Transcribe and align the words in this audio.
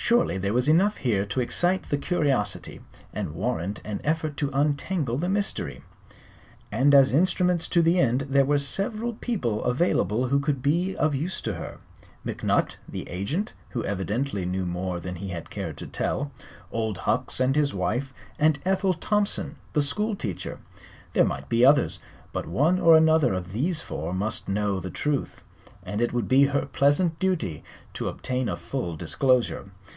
Surely 0.00 0.38
there 0.38 0.54
was 0.54 0.68
enough 0.68 0.96
here 0.98 1.26
to 1.26 1.40
excite 1.40 1.90
the 1.90 1.98
curiosity 1.98 2.80
and 3.12 3.34
warrant 3.34 3.82
an 3.84 4.00
effort 4.04 4.38
to 4.38 4.48
untangle 4.54 5.18
the 5.18 5.28
mystery. 5.28 5.82
And 6.72 6.94
as 6.94 7.12
instruments 7.12 7.68
to 7.68 7.82
the 7.82 7.98
end 7.98 8.22
there 8.30 8.46
were 8.46 8.56
several 8.56 9.14
people 9.14 9.62
available 9.64 10.28
who 10.28 10.40
could 10.40 10.62
be 10.62 10.96
of 10.96 11.14
use 11.14 11.42
to 11.42 11.54
her; 11.54 11.76
McNutt, 12.24 12.76
the 12.88 13.06
agent, 13.10 13.52
who 13.70 13.84
evidently 13.84 14.46
knew 14.46 14.64
more 14.64 14.98
than 14.98 15.16
he 15.16 15.28
had 15.28 15.50
cared 15.50 15.76
to 15.78 15.86
tell; 15.86 16.30
Old 16.72 16.98
Hucks 16.98 17.38
and 17.38 17.54
his 17.54 17.74
wife 17.74 18.14
and 18.38 18.60
Ethel 18.64 18.94
Thompson, 18.94 19.56
the 19.74 19.82
school 19.82 20.16
teacher. 20.16 20.58
There 21.12 21.24
might 21.26 21.50
be 21.50 21.66
others, 21.66 21.98
but 22.32 22.46
one 22.46 22.78
or 22.78 22.96
another 22.96 23.34
of 23.34 23.52
these 23.52 23.82
four 23.82 24.14
must 24.14 24.48
know 24.48 24.80
the 24.80 24.90
truth, 24.90 25.42
and 25.82 26.00
it 26.00 26.14
would 26.14 26.28
be 26.28 26.44
her 26.44 26.64
pleasant 26.66 27.18
duty 27.18 27.62
to 27.92 28.08
obtain 28.08 28.48
a 28.48 28.56
full 28.56 28.96
disclosure. 28.96 29.66